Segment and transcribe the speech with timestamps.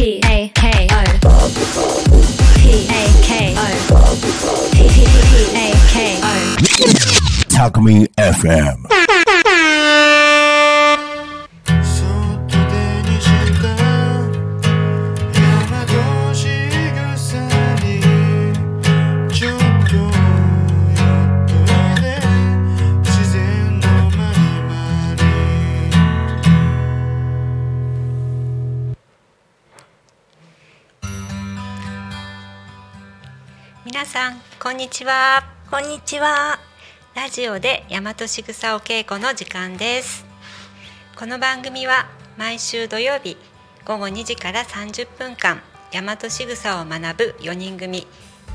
[0.00, 1.04] P A K O
[2.56, 4.16] P A K O
[4.72, 4.78] P
[5.54, 6.34] A K O
[7.50, 9.29] Takumi FM.
[34.80, 35.44] にちは。
[35.70, 36.58] こんにちは。
[37.14, 40.24] ラジオで大和しぐさお稽古の時間です。
[41.16, 43.36] この番組は毎週土曜日
[43.84, 45.60] 午後2時から30分間
[45.92, 48.06] 大和しぐさを学ぶ4人組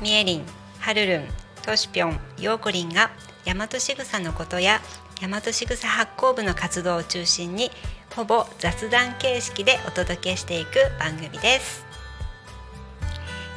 [0.01, 0.45] みえりん、
[0.79, 1.27] はるるん、
[1.61, 3.11] としぴょん、ようこりんが
[3.45, 4.81] 大和しぐさのことや
[5.21, 7.69] 大和しぐさ発行部の活動を中心に
[8.15, 11.84] ほぼ雑談形式でお届けしていく番組です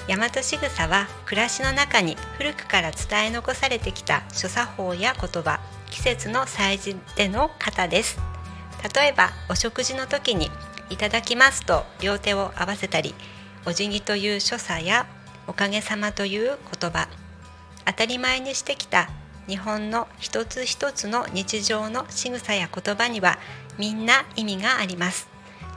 [0.08, 8.18] 大和しぐさは暮らしの中に古くから伝え残されてきた所作法や言葉季節の祭事での型です。
[8.94, 10.50] 例えばお食事の時に
[10.88, 13.14] 「いただきます」と両手を合わせたり
[13.66, 15.06] お辞儀という所作や
[15.46, 17.08] おかげさまという言葉
[17.84, 19.10] 当たり前にしてきた
[19.46, 23.38] 日本の一つ一つの日常の仕草や言葉には
[23.76, 25.28] みんな意味があります。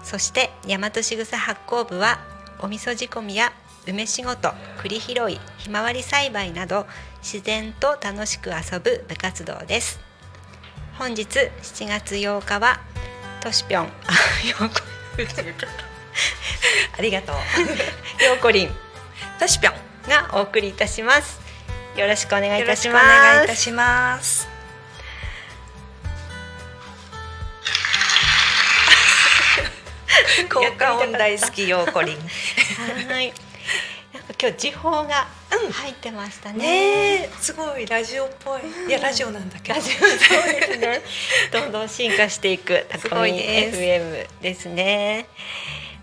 [0.03, 2.19] そして大和しぐさ発行部は
[2.59, 3.51] お味噌仕込みや
[3.87, 6.85] 梅仕事栗拾いひまわり栽培など
[7.23, 9.99] 自然と楽しく遊ぶ部活動です。
[10.99, 11.23] 本日
[11.63, 12.79] 7月8日は
[13.41, 13.85] としぴょん。
[13.85, 13.91] あよ
[14.61, 14.75] うこ
[16.97, 17.35] ありがとう。
[18.23, 18.69] ようこりん。
[19.39, 19.73] としぴょん。
[20.07, 21.41] がお送りいたします。
[21.97, 23.05] よろしくお願いいよろしくおたします。
[23.05, 24.47] 願いいたします。
[30.53, 32.17] 効果音大好きようこりん。
[33.09, 33.33] はい
[34.41, 35.27] 今日時報が
[35.71, 38.61] 入ってましたね、ねえ、すごいラジオっぽい。
[38.87, 39.75] いやラジオなんだけど。
[39.75, 40.09] ラジオそう
[40.51, 41.01] ですね。
[41.53, 45.27] どんどん進化していくタコミ FM ですね。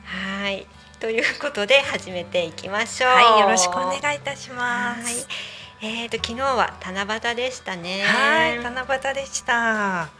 [0.04, 0.68] はい。
[1.00, 3.10] ということで始めていきましょう。
[3.10, 5.04] はい、よろしくお願いいたします。
[5.04, 5.96] はい。
[6.02, 8.04] えっ、と昨日は七夕でしたね。
[8.04, 10.10] はい、七夕でした。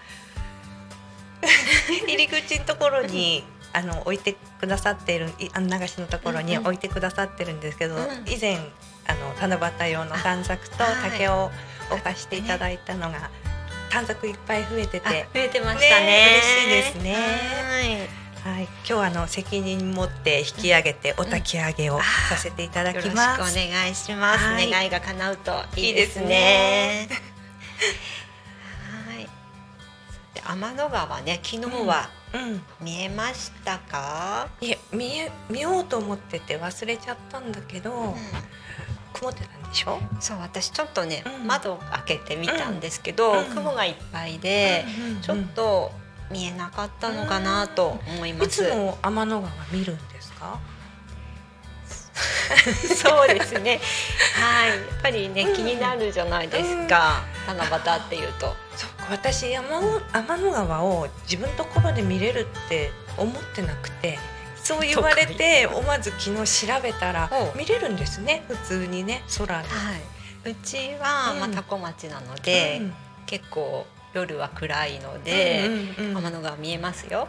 [2.04, 3.44] 入り口のところに。
[3.72, 8.58] あの置いてくださっているいあの流しのところにうんうん置いてくださってるんですけど、うん以前
[9.06, 11.50] あの七夕用の短冊と竹を
[11.90, 13.30] 置かしていただいたのが、
[13.90, 16.06] 短冊いっぱい増えてあて、増えてましたね。
[16.06, 17.14] ね嬉しいですね
[18.44, 18.54] はい。
[18.54, 23.56] はい、今日はあの責任持って引き上げてお焚き上げをさせていただよろしくおきます。
[23.56, 24.44] 願いします。
[24.44, 27.08] はい願いが叶うといいですいいね。
[27.08, 28.27] ですはい。
[30.38, 34.48] で天の川ね昨日はうん、見えましたか？
[34.60, 38.14] いえ見え見ようと思ってて忘れちゃったんだけど、
[39.14, 39.98] 曇ってたんでしょ？
[40.20, 44.84] そう私ちょっとね、うん窓を開けてみたんですけど、うん雲がいっぱいで、
[45.22, 45.90] ちょっと
[46.30, 48.62] 見えなかったのかなと思いいます。
[48.62, 50.60] つも天の川見るんですか？
[52.96, 53.80] そうですね。
[54.34, 57.22] はい、やっぱりね、うん気になるじゃないですか。
[57.46, 58.56] 七夕っていうと。
[58.76, 64.18] そうか私山を天の川を自分のところで見れるって思ってなくて
[64.62, 69.68] そう言われて思わず昨日調べたら見れるんですね普通にね空で。
[69.68, 70.50] はい。
[70.50, 72.94] うちは、うんまあ多古町なので、うん
[73.26, 77.28] 結構夜は暗いので、うんうんうん天の川見えますよ。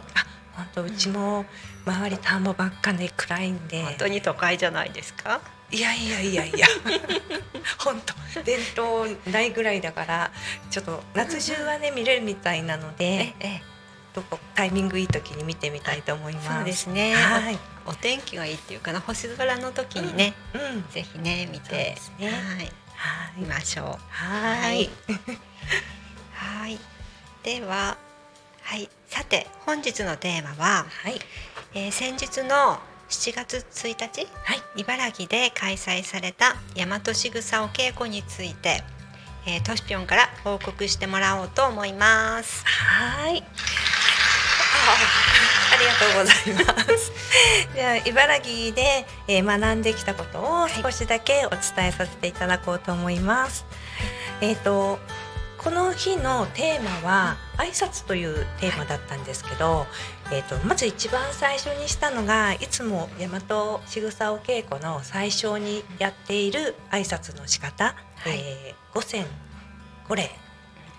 [0.60, 1.44] 本当うちも
[1.86, 5.40] 周り田んぼばっかで暗いんで本当に都会じゃないですか？
[5.70, 6.66] いやいやいやいや
[7.78, 8.00] 本
[8.34, 10.30] 当伝統ないぐらいだから
[10.70, 13.62] ちょっと夏中はね見れるみたいなのでええ。
[14.12, 16.48] どこタイミングいい時に見てみたいと思います。
[16.56, 17.14] そうですね。
[17.14, 17.58] はい。
[17.86, 20.84] お天気がいいっていうかな星空の時にね、うん。
[20.90, 22.72] ぜひね見てで、すねはいはい
[23.36, 23.86] 見ましょう。
[24.10, 24.90] はい。
[26.34, 26.78] はい。
[27.44, 27.96] では、
[28.62, 28.88] はい。
[29.08, 31.14] さて本日のテーマは、はい。
[31.74, 32.78] えー先日の
[33.08, 34.62] 7月1日はい。
[34.76, 38.82] 茨城で開催された大和しぐさお稽古について、
[39.46, 42.64] えー、としぴょんから報告してもらおうと思います。
[42.66, 43.42] はい。
[45.72, 47.12] ありがとうございます。
[47.74, 53.64] では茨城で、えー学んできたことを少しだけお伝えさせていただこうと思います。
[54.40, 55.00] えっ、と
[55.58, 59.86] この日のテーマは挨拶というテーマだったんですけど、
[60.32, 67.84] えー、とまず一番最初にしたのがいつも大和しぐさお稽古の最初にやっている挨拶の仕方、
[68.16, 69.24] はいえー五線
[70.08, 70.28] 五礼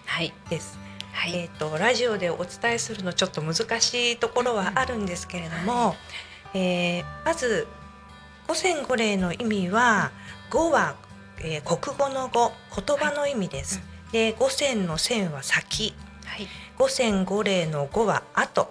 [0.05, 0.33] はい。
[0.49, 0.79] です。
[1.11, 1.35] はい。
[1.35, 5.95] えー、とラジオでお伝えするのちょっと難しいところはあるんですけれども、
[6.53, 7.67] えーまず
[8.47, 10.11] 五線五礼の意味は
[10.49, 10.95] 語は、
[11.39, 13.81] えー国語の語言葉の意味です。
[14.13, 15.93] で五線の線は先
[16.31, 16.47] はい。
[16.77, 18.69] 五線五礼の語は後。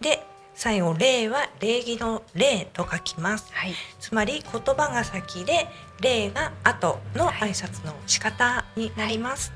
[0.00, 0.22] で
[0.54, 3.52] 最後礼は礼儀の礼と書きます。
[3.52, 3.74] はい。
[3.98, 5.66] つまり言葉が先で
[6.00, 9.52] 礼が後の挨拶の仕方になります。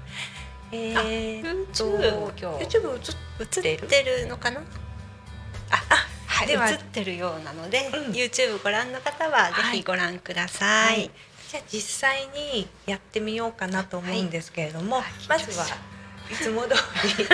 [0.73, 2.79] えーっと YouTube 今日。
[2.79, 2.97] YouTube
[3.41, 3.69] 映ってる？
[3.71, 4.61] 映ってるのかな？
[5.71, 5.77] あ
[6.27, 6.49] はい。
[6.49, 8.13] では映ってるようなので、うん。
[8.13, 11.11] YouTube ご覧の方はぜひご覧ください、
[11.49, 15.05] じゃあ実際にやってみようかなと思うんですけれども、はい。
[15.29, 15.65] まずは
[16.31, 16.75] いつも通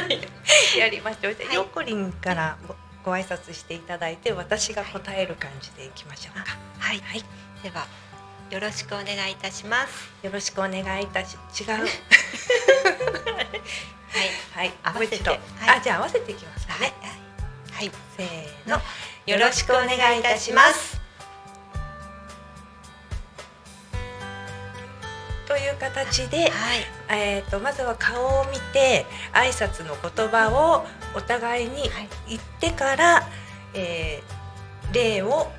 [0.09, 1.35] りやりましょう。
[1.35, 1.55] じゃあはい。
[1.57, 6.45] よっこりんからごご挨拶していただいて私が答える感じでいきましょうか。
[6.79, 7.25] はい、はい、
[7.63, 7.87] では
[8.51, 10.11] よろしくお願いいたします。
[10.23, 11.67] よろしくお願いいたし違う？
[11.77, 11.89] はい。
[14.55, 15.29] はい、合わせて。
[15.29, 15.41] はい。
[15.79, 16.93] あ、じゃあ合わせていきますかね。
[17.73, 17.91] はい。
[18.17, 18.81] せーの。
[19.27, 20.96] よろしくお願いいたします
[25.47, 26.51] という形で、はい。
[27.09, 30.85] えー、とまずは顔を見て挨拶の言葉を
[31.17, 32.09] お互いにはい。
[32.29, 33.29] 言ってから、
[33.75, 34.37] えー
[34.93, 35.51] 礼を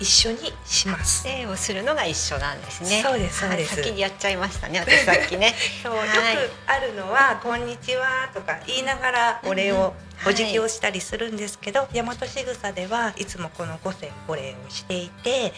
[0.00, 1.26] 一緒にします。
[1.26, 3.02] 礼をするのが一緒なんですね。
[3.02, 3.74] そうですそうです。
[3.74, 5.54] はい先にやっちゃいましたね私さっきね。
[5.82, 6.34] そう、はい。
[6.34, 15.52] よくあるのは「こんにちは」とか言いながらお礼を、うんお辞儀をしたりするんですけど、大和しぐさではいつもこの五線五礼をしていて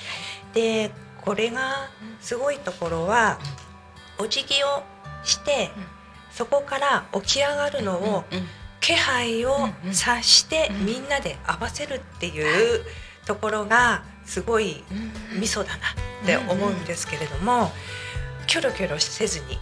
[0.54, 0.90] で
[1.20, 1.88] これが
[2.20, 3.38] すごいところは
[4.18, 4.82] お辞儀を
[5.24, 5.84] して、うん。
[6.30, 8.24] そこから起き上がるのを、
[8.86, 12.84] 気配を察してうんみんなで合わせるっていう
[13.26, 14.84] ところがすごい
[15.32, 15.88] うん味噌だな
[16.22, 17.72] って思うんですけれども
[18.46, 19.58] キョロキョロせずに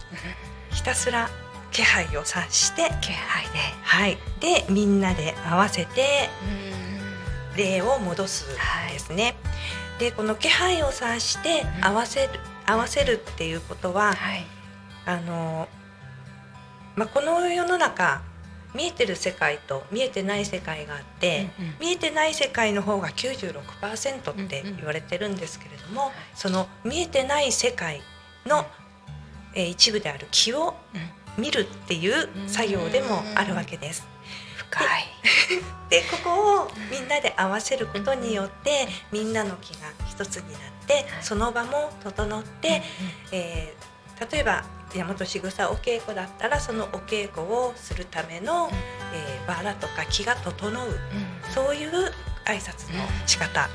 [0.69, 1.27] ひたすら
[1.71, 4.17] 気配を察して気配ではい。
[4.39, 6.29] でみんなで合わせて
[7.51, 9.35] うん礼を戻すんですね。
[9.97, 11.83] でこの気配を察してん。
[11.83, 12.29] 合わせる
[12.65, 14.45] 合わせるっていうことははい。
[15.05, 15.67] あの、
[16.95, 18.21] まあ、この世の中
[18.73, 21.73] 見えてる世界と見えてない世界があって、うんうん。
[21.79, 28.01] 見えてない世界の方が96%って言われてるんですけれども、その見えてない世界
[28.45, 28.65] の、
[29.53, 31.25] えー一部である気をうん。
[31.37, 34.07] 見るっていう作業でもあるわけです。
[34.55, 34.87] 深い。
[35.89, 40.74] でここをみんなで合わせることによって、みんなの気が一つになって、
[41.21, 42.81] その場も整って、
[43.31, 43.95] えー
[44.31, 48.69] 例えば大和しぐさお稽古だったらそのお稽古をするための、
[49.13, 50.87] えー、バラとか気が整う。
[50.87, 51.51] うん。
[51.51, 51.89] そういう
[52.45, 53.67] 挨拶の仕方。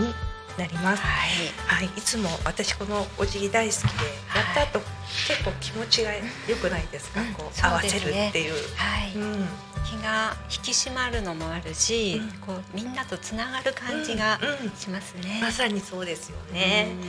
[0.00, 0.14] に
[0.58, 1.02] なります。
[1.02, 1.88] はい、い。
[2.00, 4.80] つも私このお辞儀大好きで、やった後
[5.28, 6.10] 結構気持ちが
[6.48, 7.32] 良くないですか、うん。
[7.34, 8.52] こう合わせるっていう。
[8.76, 9.14] はい。
[9.14, 9.48] うん。
[9.84, 12.30] 気が引き締まるのもあるし、うん。
[12.40, 14.66] こうみんなとつながる感じがうん。
[14.66, 14.76] うん。
[14.76, 15.38] しますね。
[15.40, 16.88] まさにそうですよね。
[16.90, 17.00] うん。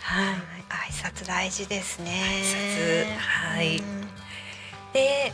[0.00, 0.36] はい。
[0.68, 2.22] 挨拶大事ですね。
[2.28, 3.56] 挨拶。
[3.56, 3.78] はい。
[3.78, 4.08] うん。
[4.92, 5.32] で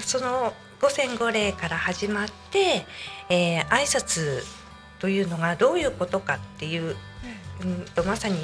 [0.00, 2.84] その五線五礼から始まって、
[3.28, 4.42] えー、挨拶
[5.02, 6.94] というのがどういうことかっていう、
[7.60, 8.36] うん、とまさに、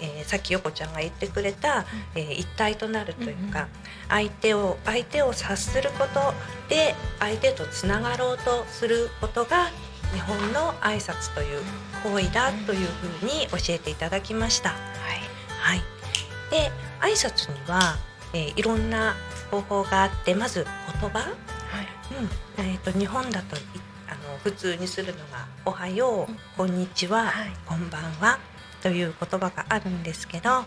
[0.00, 1.84] えーさっき横ちゃんが言ってくれた、
[2.14, 3.68] えー一体となるというか、うんうん。
[4.08, 6.32] 相手を相手を察すること
[6.70, 9.66] で相手とつながろうとすることが
[10.14, 11.60] 日本の挨拶という
[12.02, 12.86] 行為だという
[13.20, 14.70] ふうに教えていただきました。
[14.70, 14.78] はい。
[15.60, 15.82] はい、
[16.50, 16.70] で
[17.00, 17.98] 挨拶には、
[18.32, 19.14] えーいろんな
[19.50, 20.64] 方法があってまず
[21.00, 21.34] 言葉、はい。
[22.58, 22.64] うん。
[22.64, 23.56] えー、と日本だと
[24.42, 28.38] 普通にするのが「おはよう」うんこんにちは」はいこんばんは」
[28.82, 30.64] という言葉があるんですけど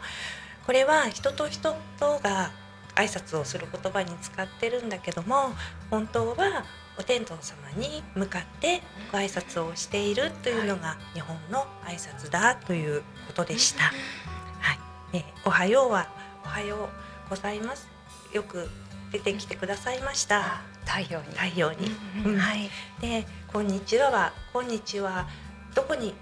[0.65, 2.51] これは人と人とが
[2.95, 5.53] 挨拶をする言葉に使ってるんだけども
[5.89, 6.65] 本当は
[6.97, 13.85] お天道様に向かってご挨拶をしているというのが日本の挨拶だということでした。
[13.85, 13.91] は
[14.73, 14.79] い、
[15.13, 16.09] えーおはようは
[16.43, 17.87] おはようございます。
[18.33, 18.69] よく
[19.11, 20.61] 出てきてくださいました。
[20.89, 21.25] 太陽に。
[21.35, 21.77] 太陽に。
[22.25, 22.67] うんうんはい。
[22.99, 25.27] で、こんにちはは、こんにちは。
[25.75, 26.15] どこに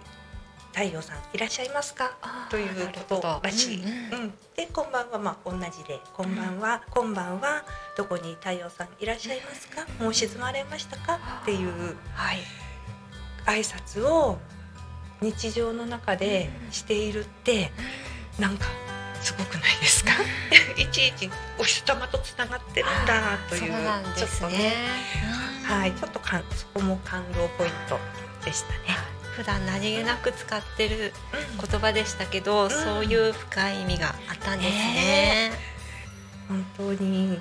[0.74, 2.18] 太陽さんいらっしゃいますか？
[2.50, 3.82] ということらしい。
[3.82, 7.64] うんうんで、こんばんはまあ同じで、こんばんは、こんばんは。
[7.96, 9.86] どこに太陽さんいらっしゃいますか？
[10.04, 11.18] もう沈まれましたか？
[11.44, 12.40] っていうはい。
[13.46, 14.38] 挨拶を
[15.22, 17.72] 日常の中でしているって、
[18.38, 18.66] なんか
[19.22, 20.12] すごくないですか？
[20.78, 23.72] いちいちお日様とつながってるんだという
[24.16, 24.74] ちょっとすね。
[25.70, 28.00] うんはい、ちょっとかんそこも感動ポイント
[28.46, 28.78] でしたね。
[29.36, 35.52] 普段何気なく使ってるうん言葉でしたけど、んそういう深い意味があったんですね。
[36.48, 37.40] 本当に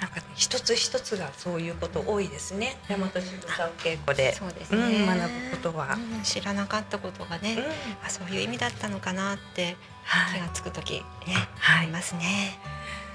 [0.00, 2.78] なんかね一つ一つがそういうこと多いですね。
[2.88, 5.94] 大和仕草お稽古で、そうですね、うん、学ぶことは。
[5.94, 7.62] うん知らなかったことがね、うん
[8.06, 10.94] あそういう意味だったのかなってはい気がつく時
[11.26, 12.58] ね、はいありますね。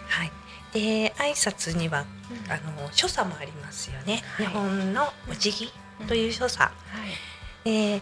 [0.07, 0.31] はい。
[0.73, 4.23] で挨拶にはうんあの所作もありますよね。
[4.37, 5.71] はい日本のお辞儀
[6.07, 6.63] という所作。
[6.63, 6.71] は
[7.05, 7.09] い
[7.63, 8.01] で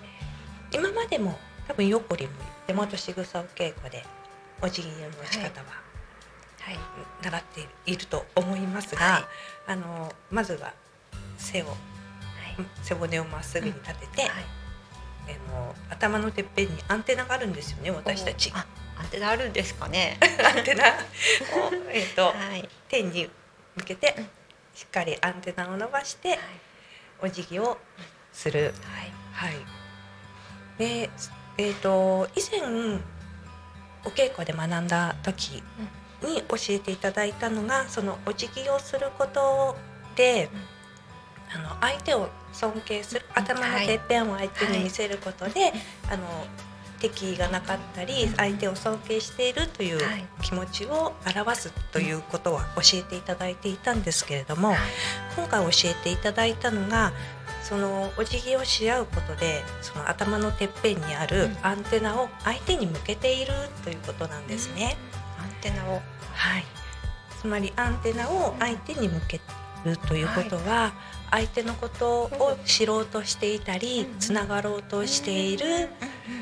[0.72, 1.38] 今までも
[1.68, 2.32] 多分ヨコリも
[2.68, 4.04] 大和仕草お稽古で
[4.62, 4.96] お辞儀の
[5.30, 5.93] 仕方ははい
[7.22, 9.24] 習っていると思いますが、はい。
[9.68, 10.74] あのまずは
[11.38, 11.66] 背を
[12.82, 14.32] 背骨をまっすぐに立てて、はい。
[15.26, 18.52] あの頭のてっぺんにアンテナがあるんですよね私たち。
[18.54, 18.66] あ
[18.98, 20.18] アンテナあるんですかね。
[20.56, 20.86] アンテナ。
[20.90, 22.68] を えっとはい。
[22.88, 23.30] 天に
[23.76, 24.16] 向けて
[24.76, 26.40] しっかりアンテナを伸ばして
[27.22, 27.80] お辞儀を
[28.32, 28.74] する。
[29.34, 29.52] はい。
[29.52, 29.66] はい。
[30.78, 31.10] で、
[31.58, 32.62] えっ、と以前
[34.06, 35.64] お稽古で学んだ時
[36.24, 39.76] に教えていただいたのがそのお辞儀をすること
[40.16, 40.50] で、
[41.56, 45.74] あの相手を尊敬する頭のてっぺんを相手に見せることで、
[46.10, 46.46] あの
[47.00, 50.26] 敵意がなかったり相手を尊敬しているというはい。
[50.42, 54.76] 気持ちを表すということは教えていただいていたんですけれども、
[55.36, 57.12] 今回教えていただいたのが
[57.62, 63.54] そのお辞儀をし合うことでその頭のてっぺんにあるアンテナを相手に向けている
[63.84, 64.98] ということなんですね。
[65.42, 66.02] アンテナを
[66.44, 66.66] はい、
[67.40, 69.40] つまりアンテナを相手に向け
[69.86, 70.92] るということは、
[71.32, 75.88] 相手のことを知ろうとしていたり、うんつながろうとしている、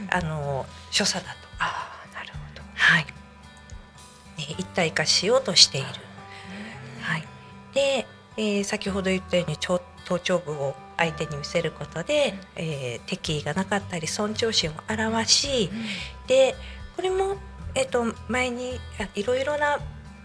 [0.09, 1.37] あの所作だと。
[1.59, 2.63] ああなるほど。
[2.73, 3.05] はい、
[4.39, 5.87] ね一体化しようとしている。
[7.01, 7.27] はい、
[7.75, 15.69] で、えー先ほど言ったように頭頭頂部を相手に見せることで、えー敵意がなかったり尊重心を表し、
[16.25, 16.55] で
[16.95, 17.37] これも、
[17.75, 19.79] えー、と前にあいろいろな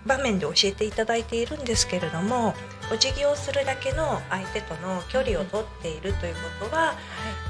[0.07, 2.55] 場面で教えていただいているんですけれども
[2.93, 6.95] お辞儀をするだけの相手との距離を取っているということは、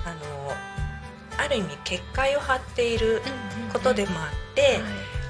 [0.06, 0.52] あの
[1.38, 3.20] ある意味結界を張っている
[3.72, 4.80] ことでもあって、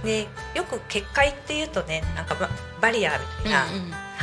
[0.05, 2.49] でよく結界っていうとねなんかバ
[2.81, 3.67] バリアーみたいな、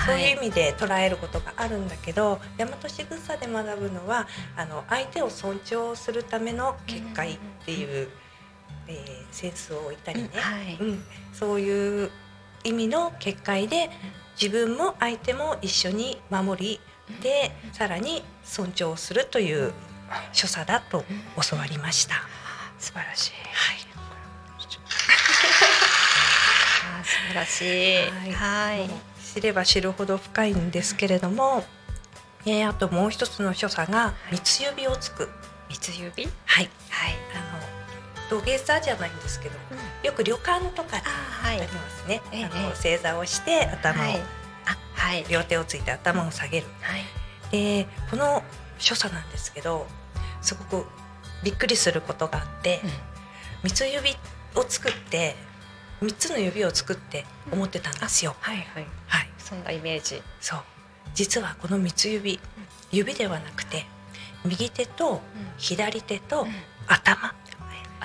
[0.05, 8.07] そういう意味で捉えることがあるんだけど、大和仕草で学ぶのはあの相手を尊重するための結界っていう、
[8.87, 12.11] えーセンスを置いたりね、はいうん、そういう
[12.63, 13.89] 意味の結界で
[14.39, 16.79] 自分も相手も一緒に守り
[17.21, 19.73] でさらに尊重するという
[20.31, 21.03] 所作だと
[21.49, 22.15] 教わりました。
[22.77, 23.31] 素晴らしい。
[23.31, 23.77] はい
[26.85, 27.61] あー素晴らし
[28.29, 28.33] い。
[28.33, 28.89] はい。
[29.33, 31.65] 知れば知るほど深いんですけれども、
[32.45, 35.29] えーあともう一つの所作が三つ指をつく。
[35.69, 36.25] 三つ指？
[36.45, 36.69] はい。
[36.89, 37.15] はい。
[37.35, 37.52] あの
[38.29, 39.55] 土下座じゃないんですけど、
[40.03, 42.21] よく旅館とかでありますね。
[42.31, 44.03] ええあの正座をして頭を、
[44.93, 45.25] はい。
[45.29, 46.67] 両手をついて頭を下げる。
[46.81, 47.03] はい。
[47.51, 48.43] でこの
[48.79, 49.87] 所作なんですけど、
[50.41, 50.85] すごく
[51.43, 52.81] びっくりすることがあって、
[53.63, 54.15] 三つ指
[54.55, 55.35] を作って
[56.01, 58.35] 三つの指を作って思ってたんですよ。
[58.39, 58.87] はいはい。
[59.07, 59.29] はい。
[59.37, 60.21] そんなイメージ。
[60.41, 60.59] そう
[61.13, 62.39] 実はこの三つ指
[62.91, 63.85] 指ではなくて
[64.45, 65.21] 右手と
[65.57, 66.47] 左手と
[66.87, 67.33] 頭、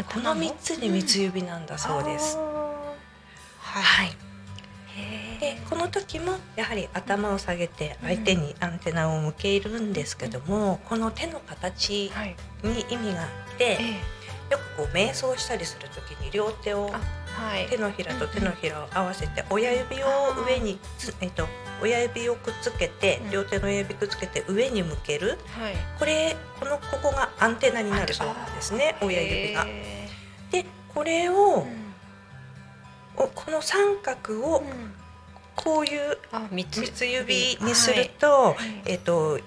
[0.04, 2.36] この三つで三つ指なんだそうです。
[2.36, 3.80] は。
[3.80, 4.16] はい
[5.40, 12.36] でこの時もやはり頭を下げて相手にアンテナを向けるんですけども、この手の形はい。
[12.64, 13.74] に意味があって、
[14.50, 17.00] よくこう瞑想したりする時に両手をあ
[17.38, 17.66] はい。
[17.68, 20.06] 手のひらと手のひらを合わせて親指を
[20.46, 21.46] 上につ、えっと、
[21.82, 23.30] 親指をくっつけてうん。
[23.30, 25.38] 両手の親指くっつけて上に向ける。
[25.46, 25.74] はい。
[25.98, 29.64] これこのここがアンテナになるそうなんですね親指が。
[29.66, 30.08] へ
[30.50, 31.88] でこれーをうん。
[33.16, 34.94] おこの三角をうん。
[35.56, 36.80] こういうあ三つ。
[36.80, 38.56] 三つ指にすると、はい。
[38.86, 39.38] えっと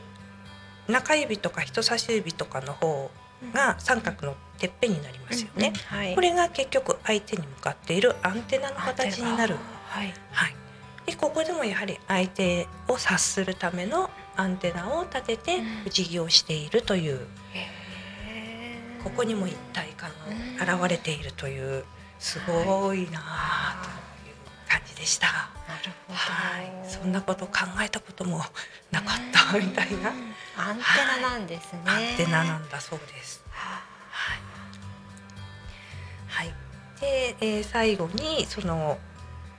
[0.87, 3.09] 中指とか人差し指とかの方
[3.53, 5.73] が三角のてっぺんになりますよね。
[5.91, 6.13] うんはい。
[6.13, 9.55] これが結局相手に向かっているアンテナの形になる。
[9.87, 10.13] はい。
[10.31, 10.55] はい、
[11.07, 20.11] でここでもやはり相手を察するためのアンテナを立ててうんお辞儀をしているというへーここにも一体感
[20.59, 21.83] が現れているという
[22.19, 23.89] すごいなあと
[24.29, 24.35] いう
[24.69, 25.27] 感じでした。
[25.27, 25.33] な
[25.83, 26.13] るほど。
[26.13, 28.43] はい、そんなこと考えたことも
[28.91, 30.09] なかったみたいな
[30.55, 30.83] アンテ
[31.19, 31.81] ナなんですね。
[31.85, 33.40] アンテナなんだそうです。
[36.31, 36.53] ははい、
[36.99, 38.97] で、えー最後にその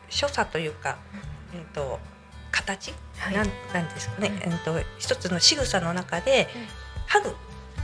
[0.08, 0.98] 所作というか、
[1.54, 1.64] うん。
[1.74, 1.98] と
[2.50, 3.34] 形、はい。
[3.34, 4.52] なんなんですかね、うん。
[4.52, 6.66] うんと一つの仕草の中で、うん。
[7.06, 7.34] ハグ。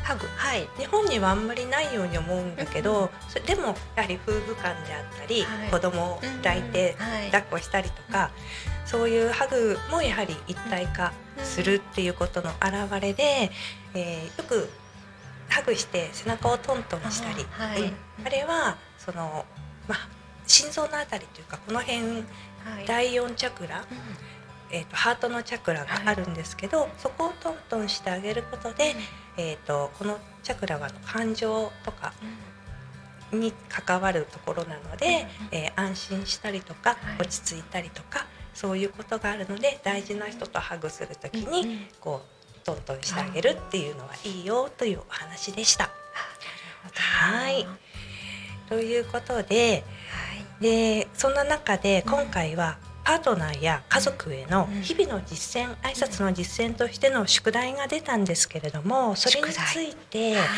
[0.03, 0.27] ハグ。
[0.37, 0.69] はい。
[0.79, 5.71] 日本にはあんまりないように思うんだけど、それでもやはり夫婦間であったり、はい。
[5.71, 7.27] 子供を抱いてはい。
[7.27, 8.31] 抱っこしたりとか、
[8.85, 13.51] そういうハグもやはり一体化するっていうことの表れで、
[13.95, 14.71] えーよく
[15.59, 17.83] ハグして背中をトントンしたり、あはい。
[17.83, 18.27] うん。
[18.27, 19.45] あれはその、
[19.89, 20.09] まあ、
[20.47, 22.87] 心臓のあたりというかこの辺はい。
[22.87, 23.85] 第4チャクラ、
[24.71, 28.95] えー、とハートのチャクラがあるんですけど、そこをトントンしてあげることで、
[29.37, 32.13] えー、とこのチャクラは感情とか
[33.33, 37.23] に関わるところなので、えー安心したりとか、はい。
[37.23, 41.79] 落ち着いたりとかそういうことがあるので大事な人とハグする時に、うんうん。
[42.01, 42.38] こう
[42.69, 45.89] トントンしてあげるっていうのはいいよというお話でした。
[46.93, 47.67] はい。
[48.69, 50.63] ということではい。
[50.63, 52.77] でそんな中で今回は
[53.09, 60.49] パートナーや家族への日々の実践挨拶の実践としての宿題が出たんですけれどもそれについてはい。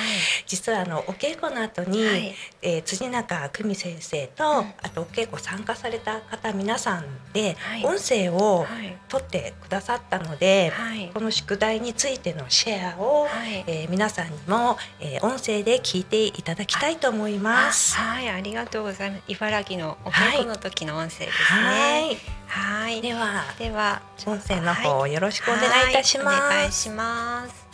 [0.48, 2.34] 実はあのお稽古の後に、はい。
[2.60, 4.72] えー辻中久美先生と、うん。
[4.82, 7.84] あとお稽古参加された方皆さんで、はい。
[7.84, 8.96] 音声をはい。
[9.08, 11.08] 取ってくださったので、はい。
[11.14, 13.62] この宿題についてのシェアを、はい。
[13.68, 17.96] えー皆さんにも、えー音声で聞いていただきたいと思います。
[17.96, 19.22] あはい、ありがとうございます。
[19.28, 22.08] 茨城のお稽古の時の音声ですはい。
[22.08, 22.39] ね。
[22.50, 23.00] はい。
[23.00, 26.40] ではでは音声の方はいよろしくお願いいたします。
[26.40, 27.68] はいお願いします。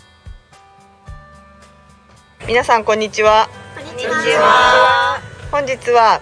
[2.46, 3.48] 皆さんこんにちは。
[3.74, 5.18] こんにちは。
[5.50, 6.20] 本日は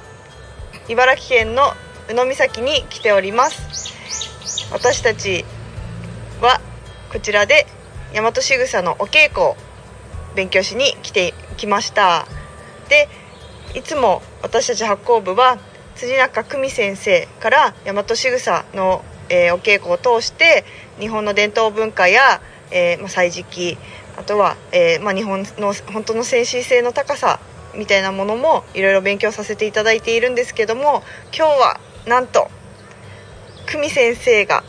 [0.89, 1.73] 茨城県の
[2.09, 3.93] 宇野岬に来ております。
[4.73, 5.45] 私たち
[6.41, 6.61] は
[7.13, 7.67] こちらで
[8.13, 9.57] 大和しぐさのお稽古を
[10.37, 12.29] 勉強しに来てきました。
[12.89, 13.09] で、
[13.75, 15.59] いつも私たち発行部は
[15.97, 20.65] 辻中久美先生から大和しぐさの、えーお稽古を通して
[20.99, 23.79] 日本の伝統文化や、えーまあ、歳時記
[24.17, 27.41] あとは、えーまあ、日本の本当の先進性の高さ
[27.75, 31.03] みたいなものもいろいろ勉強させていただいているんですけども
[31.37, 32.49] 今日はなんと
[33.67, 34.63] 久美先生が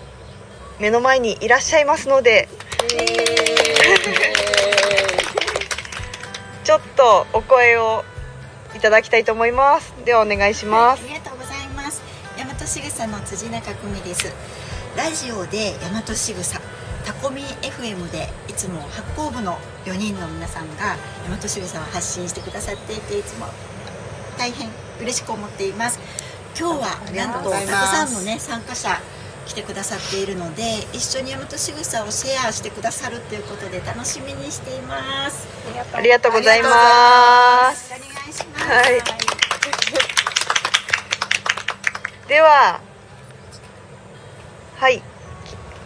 [0.80, 2.50] 目の前にいらっしゃいますので
[6.64, 8.04] ちょっとお声を
[8.76, 12.02] いただきたいと思いますではお願いしますありがとうございます。
[12.38, 14.34] 大和しぐさの辻中久美です。
[14.98, 16.60] ラジオで大和しぐさ、
[17.06, 20.98] タコミ FM でいつも発行部の4人の皆さんが
[21.30, 23.48] 大和しぐさを発信してくださっていていつも
[24.38, 26.00] 大変嬉しく思っています。
[26.60, 29.00] 今日はなんとたくさんのね参加者
[29.46, 35.48] 来てくださっているので一緒に大和しぐさをシェアしてくださるということで楽しみにしています。
[35.94, 36.70] ありがとうございま
[37.74, 37.94] す。
[37.94, 38.66] お願いします。
[38.66, 39.02] はい。
[42.28, 42.80] では
[44.78, 45.02] はい。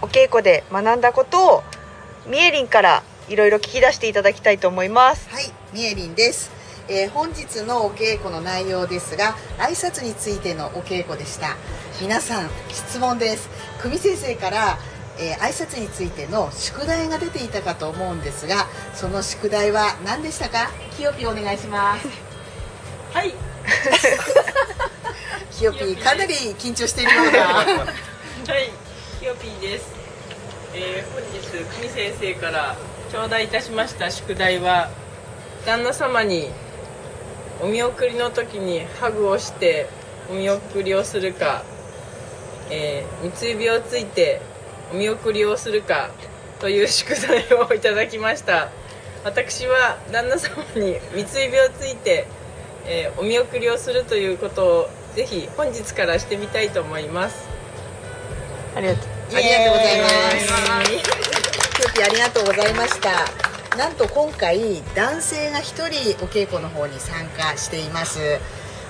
[0.02, 1.64] お稽古で学んだことを
[2.26, 5.30] みえりんからいろいろ聞き出していただきたいと思います。
[5.30, 6.52] はい、みえりんです、
[6.88, 11.56] えー本日のお稽古の内容ですが挨拶についてのお稽古でした
[12.02, 13.50] 皆さん質問です。
[13.82, 14.78] 久美先生から、
[15.20, 20.70] えー挨拶についての宿題が出ていたかと思うんですがその宿題は何でしたか？
[20.96, 22.08] キヨピーお願いします。
[23.14, 23.34] はい、
[25.52, 27.40] キヨピーかなり緊張しているような。
[27.68, 27.74] は
[28.60, 28.72] い、
[29.20, 29.86] キヨピーです。
[30.74, 32.78] えー本日久美先生から
[33.12, 34.90] 頂戴いたしました宿題は
[35.66, 36.52] 旦那様に
[37.60, 39.90] お見送りの時にハグをして
[40.30, 41.64] お見送りをするか、
[42.70, 44.42] えー三つ指をついて
[44.92, 46.10] お見送りをするか
[46.60, 48.70] という宿題をいただきました
[49.24, 52.28] 私は旦那様に三つ指をついて、
[52.86, 57.48] えーお見送りをするということをぜひ本日からしてみたいと思います
[58.76, 60.08] ありがとうありがとうございま
[60.86, 61.20] す。
[61.76, 63.78] キヨピーありがとうございました。
[63.78, 68.20] なんと今回男性が一人お稽古の方に参加しています。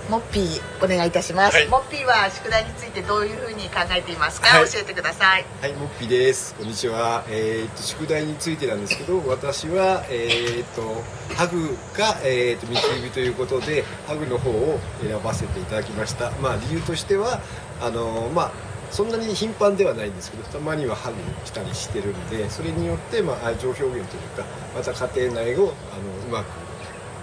[0.10, 1.56] モッピーお願いいたします。
[1.56, 5.46] はいモッピーは宿題についてどういうふうに考えていますか、はい教えてください。
[5.62, 6.56] はい、もっぴです。
[6.56, 7.24] こんにちは。
[7.30, 11.04] えーっと宿題についてなんですけど、私はえーっと
[11.36, 16.32] ハグがえーっと三つ指ということでハグの方を選ばせていただきました。
[16.42, 17.40] まあ理由としては
[17.80, 18.52] あのまあ
[18.90, 24.04] そんなに頻繁ではないんですけど、たまにはハグしたりしてるんで、それによってまあ愛情表現という
[24.36, 24.44] か、
[24.74, 26.69] また家庭内をあのうまく。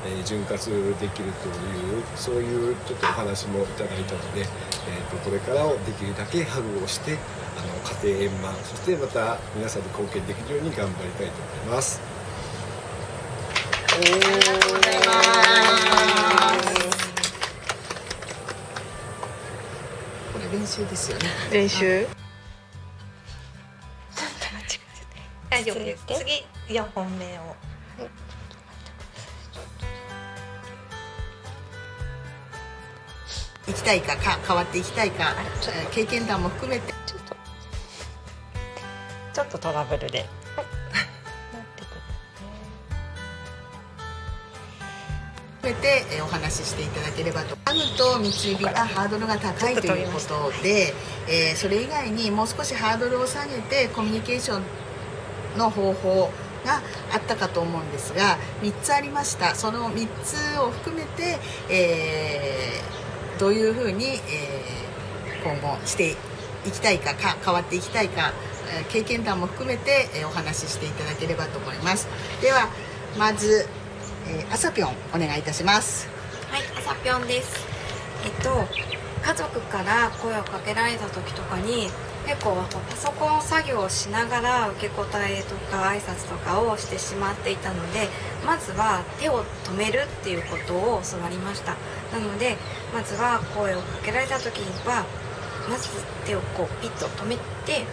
[0.05, 0.57] えー潤滑
[1.01, 4.47] できるというそういうちょっとお話もいただいたので、えー、
[5.11, 7.19] とこれからをできるだけハグをして
[7.57, 7.69] あの
[8.05, 11.33] 家庭円満そしてまた皆さんに貢献できるように頑張りたいと
[11.65, 12.01] 思います。
[20.33, 21.25] これ練習ですよね。
[21.51, 22.07] 練習？
[25.49, 26.05] 大丈夫です。
[26.19, 27.57] 次四本目を。
[33.87, 36.93] たいかか変わっていきたいか、えー経験談も含めて。
[37.07, 37.19] ちょ
[39.45, 39.53] っと。
[39.53, 40.29] とトラブルで。
[45.61, 47.57] 含めてえーお話ししていただければと。
[47.65, 50.93] ハグと三つ指がハードルが高いということで、
[51.29, 54.63] えーそれ以外にもう少しハードルを下げてコミュニケーション
[55.59, 56.31] の方法
[56.65, 56.83] が
[57.15, 59.55] あったかと思うんですが3つありました。
[59.55, 61.39] その3つを含めて、
[61.71, 62.96] えー
[63.39, 64.87] どういうふうに、えー
[65.47, 66.11] 今後して
[66.67, 68.33] いきたいかか変わっていきたいか
[68.89, 72.09] 経験談も含めて、えお話ししていただければと思います。
[72.43, 72.69] では
[73.17, 73.65] まず、
[74.29, 76.09] えー、あさぴょんお願いいたします。
[76.51, 77.65] はい、あさぴょんです。
[78.25, 78.67] えっと
[79.25, 81.89] 家族から声をかけられた時とかに
[82.27, 82.57] 結構
[82.91, 88.09] パソコン作業をしながら受け答えとか挨拶とかをしてしまっていたので
[88.45, 91.77] まずは手を止めるっていうことを教わりました。
[92.13, 92.57] なので
[92.95, 95.05] まずは声をかけられた時には
[95.69, 95.89] まず
[96.25, 97.85] 手をこうピッと止めて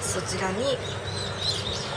[0.00, 0.64] そちらに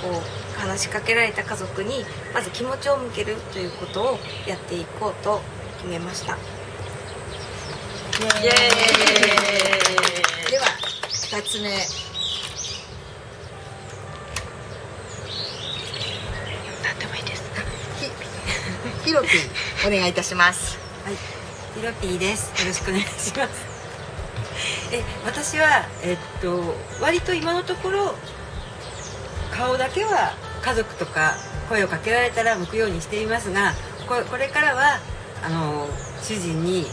[0.01, 5.41] こう話しかけられた家族にまず気持ちを向けるということをやっていこうと
[5.77, 6.33] 決めました。
[6.33, 6.37] イ
[8.45, 8.53] エー
[10.47, 10.51] イ。
[10.51, 10.65] では
[11.09, 11.69] 2つ目。
[16.83, 17.43] 何でもいいです。
[17.99, 18.11] ひ
[19.09, 21.15] ひろぴーお願いいたしますはい、
[21.75, 22.49] ヒロピーです。
[22.61, 24.93] よろしくお願いします。
[24.93, 28.15] え、私はえっと割と今のところ
[29.51, 31.33] 顔だけは家族とか
[31.67, 33.73] 声をかけられたら向くようにしていますが、
[34.07, 34.99] これこれからは
[35.45, 35.89] あの
[36.21, 36.85] 主人に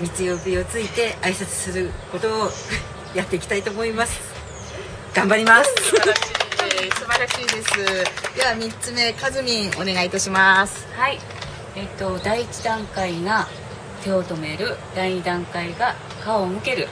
[0.00, 2.50] 三つ指をついて挨拶することを
[3.16, 4.20] やっていきたいと思います。
[5.14, 5.74] 頑張ります。
[5.84, 6.28] 素晴らしい
[6.96, 11.18] 素晴らしいですでは3つ目かずみんお願いいたしますはい、
[11.78, 13.46] えっと第一段階が
[14.02, 16.88] 手を止める第二段階が顔を向ける。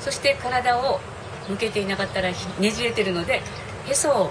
[0.00, 1.00] そして体を
[1.48, 3.40] 向けていなかったらひねじれてるので
[3.88, 4.30] へそを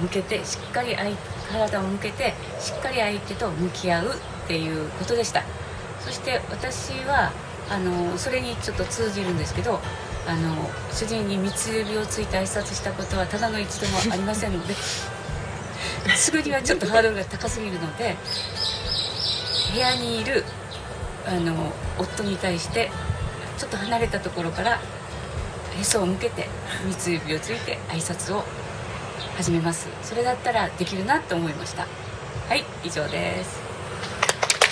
[0.00, 1.16] 向けてしっかり相
[1.52, 4.10] 体を向けてしっかり相手と向き合うっ
[4.48, 5.42] ていうことでした。
[6.00, 7.32] そして私は
[7.70, 9.80] あのそれにちょっと通じるんですけど
[10.26, 14.74] あの主人に三つ指をついて挨拶したことはただの一度もありませんので
[16.16, 18.16] すぐにはちょっとハードルが高すぎるので
[19.74, 20.44] 部屋にいる
[21.26, 21.52] あの
[21.98, 22.92] 夫に対して
[23.58, 24.78] ちょっと離れたところから
[25.76, 26.46] へそを向けて
[26.86, 28.44] 三つ指をついて挨拶を
[29.36, 29.88] 始めます。
[30.04, 31.88] それだったらできるなと思いました。
[32.48, 33.60] はい以上です。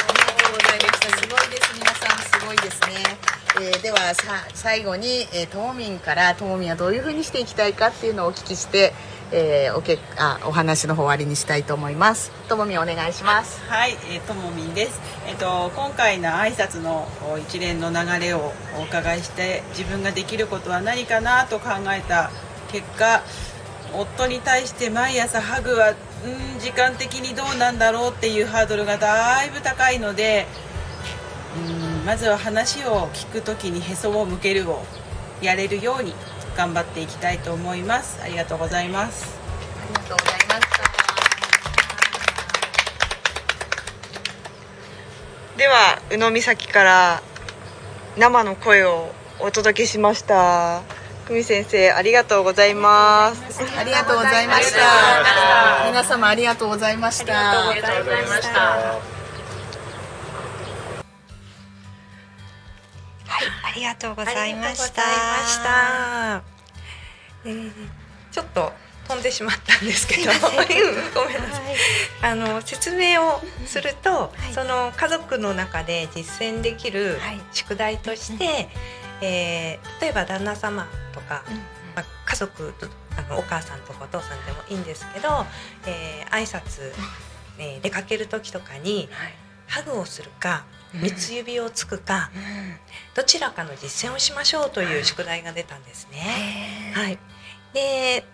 [0.08, 1.74] ありがとうございましたすごいです。
[1.74, 3.18] 皆さんすごいですね、
[3.60, 8.94] えーではさ最後に、えーともみんからともみんはどういうふうにしていきたいかっていうのをお聞きして、
[9.32, 15.00] えーおけあお話の方終わりにしたいと思いますともみお願いしますはい、えーともみんです。
[15.26, 22.30] えっ、と今回の挨拶の一連の流れをお伺いして自分ができることは何かなと考えた
[22.70, 23.22] 結果、
[23.94, 30.46] 夫に対して毎朝ハグはうん時間的にどうなんだろうっていうハードルがだいぶ高いので、
[31.56, 34.84] うんまずは話を聞くときにへそを向けるを
[35.40, 36.14] やれるように
[36.56, 38.20] 頑張っていきたいと思います。
[38.22, 39.38] ありがとうございます。
[39.84, 40.42] ありがとうございま
[45.56, 47.22] では宇野岬から
[48.16, 50.82] 生の声をお届けしました。
[51.28, 53.62] 久美先生ありがとうございます。
[53.78, 55.86] ありがとうございました。
[55.86, 57.70] 皆様ありがとうございました。
[57.70, 59.11] ありがとうございました
[63.72, 66.42] ありがとうございました。
[67.44, 67.72] えー
[68.30, 68.72] ちょっと
[69.08, 70.30] 飛んでしまったんですけど、
[71.14, 71.76] ごめんなさい。
[72.22, 77.20] あの説明をすると、その家族の中で実践できる
[77.52, 78.68] 宿題として、
[79.20, 81.44] えー例えば旦那様とか、
[81.94, 82.74] まあ、家族
[83.18, 85.44] あのお母さんとかお父さんでもいいんですけど、
[85.86, 86.92] えー挨拶、
[87.58, 89.10] え ー出かける時とかに、
[89.72, 92.30] ハグをするか三つ指をつくか、
[93.14, 96.92] どちらかの実践をしましょうという宿題が出たんですね。
[96.94, 97.18] はい、
[97.72, 98.24] で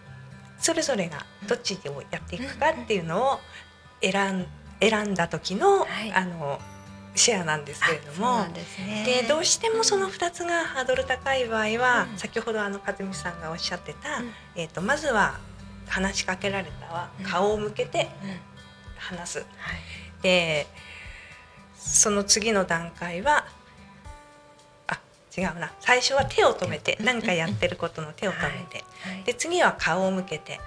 [0.58, 3.40] それぞれがどっちをやっていくかっていうのを
[4.02, 4.46] 選ん
[4.80, 6.60] 選んだ時の,、あの
[7.14, 9.04] シェアなんですけれどもですね。
[9.22, 14.22] でどうしてもその2つがハードル高い場合は、先ほどあの和美さんがおっしゃってた、
[14.56, 15.38] えー、とまずは
[15.86, 18.08] 話しかけられたは顔を向けて
[18.96, 19.46] 話す。
[20.22, 20.66] で
[21.88, 23.46] その次の段階は
[24.86, 25.00] あ
[25.36, 25.72] 違うな。
[25.80, 28.84] 最初は手を止めて何かやってることの手を止めて、
[29.24, 30.60] で次は顔を向けて、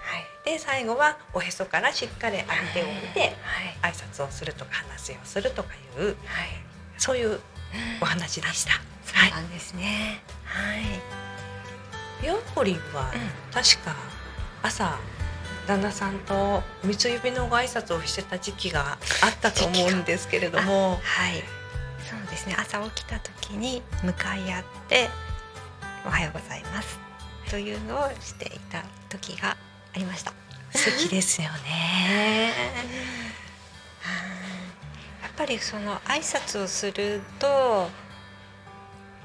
[0.43, 3.35] で最後はおへそからしっかり相手を見て、
[3.81, 6.15] 挨拶をするとか話をするとかいう、
[6.97, 7.39] そういう
[8.01, 8.73] お話でした。
[9.05, 10.21] そうなんですね。
[10.45, 10.83] はい。
[12.23, 13.11] ビオポリは
[13.51, 13.95] 確か
[14.63, 14.97] 朝
[15.67, 20.99] 旦那さんと三つ指のご挨拶をしてた時期があったと思うんですけれども。
[21.01, 21.43] はい。
[22.09, 22.55] そうですね。
[22.57, 25.09] 朝起きた時に向かい合って
[26.05, 26.99] 「おはようございます」
[27.49, 29.57] というのをしていた時があ
[29.97, 30.33] りました。
[30.73, 32.53] 素敵ですよね。
[35.21, 37.89] やっぱりその挨拶をすると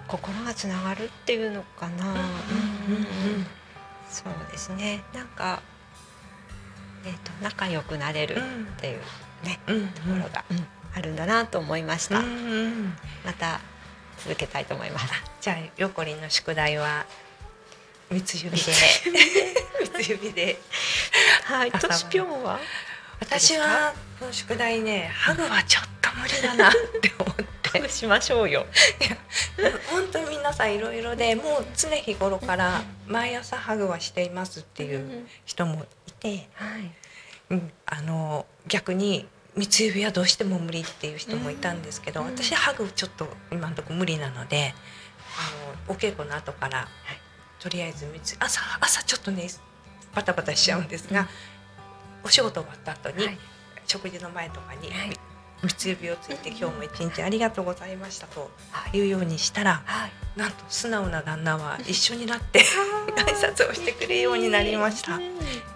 [0.08, 3.46] 心がつながるっていうのかな、うんうんうん。
[4.08, 5.02] そうですね。
[5.12, 5.60] なんか、
[7.06, 9.00] えー、と仲良くなれるっていう
[9.44, 10.44] ね、ところが
[10.94, 12.20] あるんだなと思いました、
[13.24, 13.60] また
[14.18, 15.06] 続けたいと思います。
[15.40, 17.06] じゃあヨコリンの宿題は
[18.10, 18.56] 三つ指で。
[19.94, 20.60] 三つ指で。
[21.44, 22.58] はい朝としぴょんは？
[23.20, 27.44] 私はこの宿題ねハグはちょっと無理だなって思って
[27.76, 28.66] ハグしましょうよ。
[29.90, 31.44] 本当に皆さんいろいろでもう
[31.76, 36.48] 常日頃から毎朝ハグはしていますっていう人もいて、
[37.50, 44.74] うん、あの逆に三つ指はどうしても無理っていう人もいたんですけど、私ハグちょっと今のところ無理なので
[45.86, 46.88] あのお稽古の後から、
[47.58, 49.48] とりあえず三つ朝朝ちょっとね
[50.14, 51.28] バタバタしちゃうんですが、
[52.24, 53.28] お仕事終わった後に、
[53.86, 54.90] 食事の前とかに、
[55.62, 58.50] 三つ指をついて今日も一日ありがとうございましたと
[58.92, 59.00] い。
[59.00, 59.82] うようにしたら、
[60.36, 62.60] なんと素直な旦那は一緒になって
[63.16, 65.12] 挨拶をしてくれるようになりました。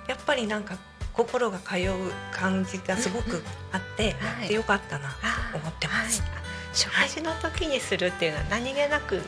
[0.06, 0.76] やっぱりなんか
[1.12, 4.14] 心が通う感じがすごくあって、
[4.46, 5.10] でよかったな
[5.52, 6.22] と思ってます。
[6.72, 9.22] 食事の時にするっていうのは何気なく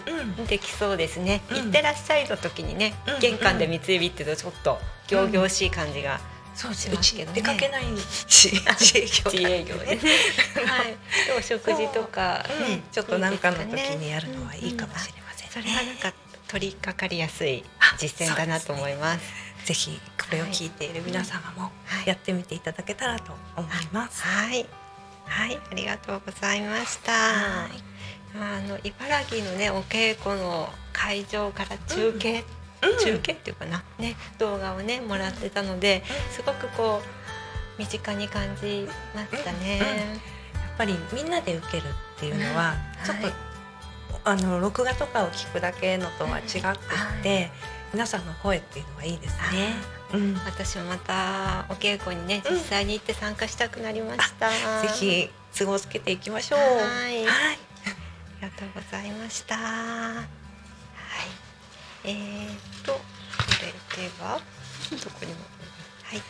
[0.46, 4.78] できそうですね、行ってらっしゃいの時にね、玄関で三つ指っていうとちょっと
[5.10, 6.20] 仰々しい感じが
[6.54, 7.84] そうしますけどね、出かけない
[8.26, 10.00] し 自営業でね。
[10.66, 10.86] はい。
[11.26, 16.12] でお食事とかね、ちょっとなんかの時にやるのはいいかもしれません、それはなんか
[16.48, 17.64] 取り掛かりやすい
[17.98, 19.52] 実践だなと思います。
[19.64, 21.70] ぜひこれを聞いている皆様も
[22.04, 24.22] やってみていただけたらと思います。
[24.22, 24.66] はい、
[25.26, 27.12] はい、ありがとうございました。
[28.34, 32.44] あの茨城のねお稽古の会場から中継、
[33.04, 39.78] 中継っていうかなね動画をねもらってたので、すごくこう身近に感じましたね。
[39.78, 41.82] やっぱりみんなで受ける
[42.16, 43.28] っていうのはちょっと、
[44.24, 47.50] あの録画とかを聞くだけのとは違くって、
[47.92, 49.74] 皆さんの声っていうのはいいですね。
[50.14, 54.50] うん、私もまたお稽古にね実際に行って参加したくなりました。
[54.50, 56.58] ぜひ都合つけていきましょう。
[56.60, 56.66] は
[57.08, 57.26] い。
[57.26, 57.28] あ
[58.40, 59.56] りがとうございました。
[59.56, 60.24] はい。
[62.04, 63.00] えー、と、
[63.48, 64.40] それでは、
[64.90, 65.40] どこにも。
[66.04, 66.22] はい。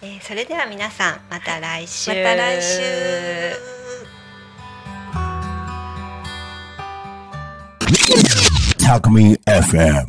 [0.02, 2.10] えー、それでは皆さんまた来週。
[2.10, 4.01] また来週。
[8.78, 10.08] Talk Me FM.